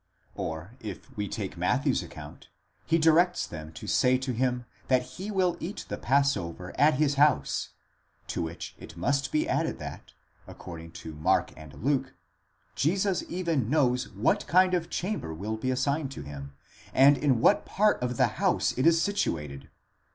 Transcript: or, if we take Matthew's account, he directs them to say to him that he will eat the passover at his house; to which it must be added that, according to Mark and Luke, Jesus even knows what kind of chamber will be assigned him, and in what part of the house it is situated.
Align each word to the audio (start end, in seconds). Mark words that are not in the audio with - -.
or, 0.33 0.73
if 0.79 1.15
we 1.15 1.27
take 1.27 1.57
Matthew's 1.59 2.01
account, 2.01 2.47
he 2.87 2.97
directs 2.97 3.45
them 3.45 3.71
to 3.73 3.85
say 3.85 4.17
to 4.17 4.33
him 4.33 4.65
that 4.87 5.03
he 5.03 5.29
will 5.29 5.55
eat 5.59 5.85
the 5.89 5.97
passover 5.99 6.73
at 6.75 6.95
his 6.95 7.13
house; 7.21 7.69
to 8.25 8.41
which 8.41 8.73
it 8.79 8.97
must 8.97 9.31
be 9.31 9.47
added 9.47 9.77
that, 9.77 10.13
according 10.47 10.91
to 10.93 11.13
Mark 11.13 11.53
and 11.55 11.83
Luke, 11.83 12.15
Jesus 12.73 13.23
even 13.29 13.69
knows 13.69 14.09
what 14.09 14.47
kind 14.47 14.73
of 14.73 14.89
chamber 14.89 15.35
will 15.35 15.55
be 15.55 15.69
assigned 15.69 16.11
him, 16.15 16.53
and 16.95 17.15
in 17.15 17.39
what 17.39 17.63
part 17.63 18.01
of 18.01 18.17
the 18.17 18.41
house 18.41 18.75
it 18.79 18.87
is 18.87 18.99
situated. 18.99 19.69